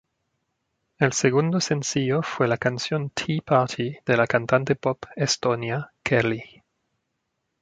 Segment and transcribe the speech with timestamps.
[0.97, 6.63] El segundo sencillo fue la canción Tea Party de la cantante pop estonia Kerli.